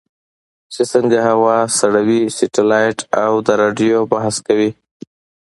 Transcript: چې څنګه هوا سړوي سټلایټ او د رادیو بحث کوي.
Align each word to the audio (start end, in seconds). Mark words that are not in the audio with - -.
چې 0.73 0.81
څنګه 0.91 1.19
هوا 1.29 1.57
سړوي 1.79 2.21
سټلایټ 2.37 2.99
او 3.23 3.31
د 3.47 3.47
رادیو 3.61 3.97
بحث 4.13 4.35
کوي. 4.47 4.71